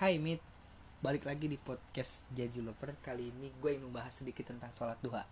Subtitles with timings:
[0.00, 0.40] Hai Mit,
[1.04, 2.96] balik lagi di podcast Jazzy Lover.
[3.04, 5.28] Kali ini gue ingin membahas sedikit tentang sholat duha.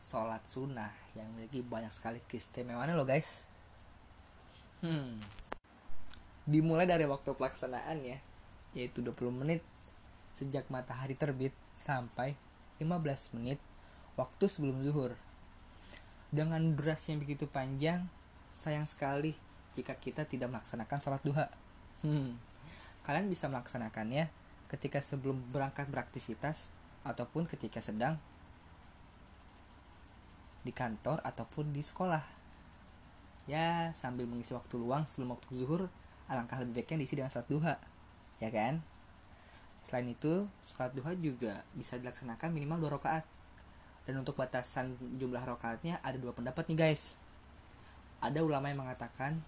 [0.00, 3.44] Sholat sunnah yang memiliki banyak sekali keistimewaannya loh guys.
[4.80, 5.20] Hmm.
[6.48, 8.16] Dimulai dari waktu pelaksanaan ya
[8.72, 9.60] Yaitu 20 menit
[10.32, 12.32] sejak matahari terbit sampai
[12.80, 13.60] 15 menit
[14.16, 15.20] waktu sebelum zuhur.
[16.32, 18.08] Dengan durasi yang begitu panjang
[18.56, 19.36] Sayang sekali
[19.76, 21.52] jika kita tidak melaksanakan sholat duha.
[22.00, 22.55] Hmm
[23.06, 24.26] Kalian bisa melaksanakannya
[24.66, 26.74] ketika sebelum berangkat beraktivitas
[27.06, 28.18] ataupun ketika sedang
[30.66, 32.26] di kantor ataupun di sekolah.
[33.46, 35.86] Ya, sambil mengisi waktu luang sebelum waktu zuhur,
[36.26, 37.74] alangkah lebih baiknya diisi dengan sholat duha.
[38.42, 38.82] Ya kan?
[39.86, 43.22] Selain itu, sholat duha juga bisa dilaksanakan minimal dua rakaat.
[44.02, 47.14] Dan untuk batasan jumlah rakaatnya ada dua pendapat nih guys.
[48.18, 49.38] Ada ulama yang mengatakan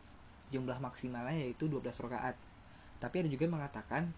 [0.54, 2.38] jumlah maksimalnya yaitu 12 rakaat
[2.98, 4.10] tapi ada juga yang mengatakan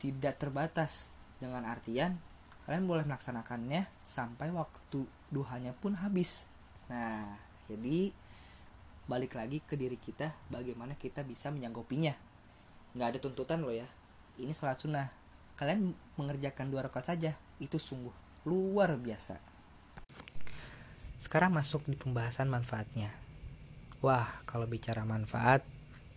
[0.00, 1.12] tidak terbatas.
[1.34, 2.16] Dengan artian
[2.64, 6.48] kalian boleh melaksanakannya sampai waktu duhanya pun habis.
[6.88, 7.36] Nah
[7.68, 8.14] jadi
[9.04, 12.16] balik lagi ke diri kita bagaimana kita bisa menyanggupinya.
[12.96, 13.84] Nggak ada tuntutan loh ya.
[14.40, 15.10] Ini sholat sunnah.
[15.58, 18.14] Kalian mengerjakan dua rakaat saja itu sungguh
[18.48, 19.36] luar biasa.
[21.20, 23.12] Sekarang masuk di pembahasan manfaatnya.
[24.00, 25.64] Wah kalau bicara manfaat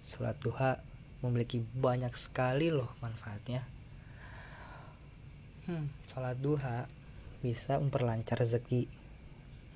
[0.08, 0.80] sholat duha
[1.26, 3.66] memiliki banyak sekali loh manfaatnya.
[5.68, 6.88] Hmm, sholat duha
[7.44, 8.88] bisa memperlancar rezeki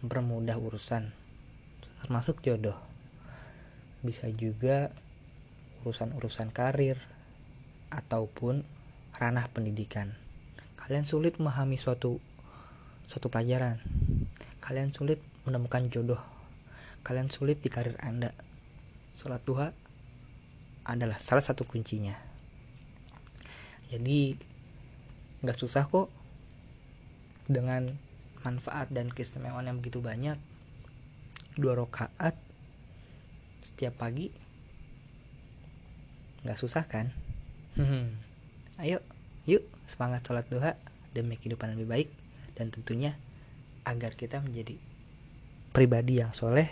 [0.01, 1.11] mempermudah urusan
[2.01, 2.77] termasuk jodoh.
[4.01, 4.89] Bisa juga
[5.85, 6.97] urusan-urusan karir
[7.93, 8.65] ataupun
[9.13, 10.17] ranah pendidikan.
[10.81, 12.17] Kalian sulit memahami suatu
[13.05, 13.77] suatu pelajaran.
[14.57, 16.21] Kalian sulit menemukan jodoh.
[17.05, 18.33] Kalian sulit di karir anda.
[19.13, 19.69] Sholat duha
[20.85, 22.15] adalah salah satu kuncinya.
[23.91, 24.33] Jadi
[25.41, 26.07] nggak susah kok
[27.45, 27.91] dengan
[28.41, 30.39] manfaat dan keistimewaan yang begitu banyak.
[31.59, 32.33] Dua rakaat
[33.61, 34.31] setiap pagi
[36.41, 37.13] nggak susah kan?
[38.81, 39.03] Ayo
[39.45, 40.73] yuk semangat sholat duha
[41.11, 42.09] demi kehidupan lebih baik
[42.55, 43.13] dan tentunya
[43.83, 44.77] agar kita menjadi
[45.75, 46.69] pribadi yang soleh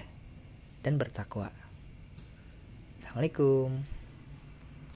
[0.82, 1.52] dan bertakwa.
[3.04, 3.99] Assalamualaikum